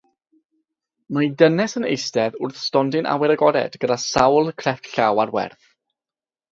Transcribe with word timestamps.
Mae 1.17 1.27
dynes 1.41 1.77
yn 1.81 1.85
eistedd 1.91 2.39
wrth 2.47 2.63
stondin 2.63 3.11
awyr 3.17 3.37
agored 3.37 3.81
gyda 3.85 4.01
sawl 4.09 4.53
crefft 4.65 4.93
llaw 4.97 5.27
ar 5.27 5.37
werth. 5.39 5.71